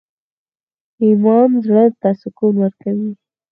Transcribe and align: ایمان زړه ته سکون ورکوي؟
ایمان 1.03 1.49
زړه 1.65 1.83
ته 2.01 2.09
سکون 2.21 2.53
ورکوي؟ 2.59 3.11